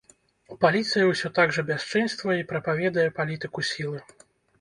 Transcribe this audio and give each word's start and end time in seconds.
Паліцыя 0.63 1.03
ўсё 1.09 1.29
так 1.39 1.53
жа 1.57 1.63
бясчынствуе 1.67 2.37
і 2.39 2.47
прапаведуе 2.53 3.05
палітыку 3.19 3.65
сілы. 3.73 4.01